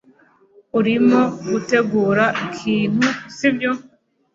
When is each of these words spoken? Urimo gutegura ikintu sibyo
Urimo 0.79 1.21
gutegura 1.49 2.25
ikintu 2.45 3.07
sibyo 3.35 3.71